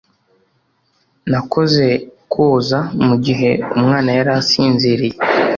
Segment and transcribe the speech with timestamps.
[1.31, 1.87] nakoze
[2.33, 5.17] koza mugihe umwana yari asinziriye